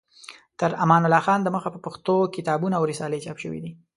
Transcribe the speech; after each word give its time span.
تر 0.59 0.71
امان 0.83 1.03
الله 1.05 1.21
خان 1.27 1.39
د 1.43 1.47
مخه 1.55 1.69
په 1.73 1.79
پښتو 1.85 2.15
کتابونه 2.35 2.75
او 2.77 2.83
رسالې 2.91 3.23
چاپ 3.25 3.37
شوې 3.43 3.59
دي. 3.63 3.71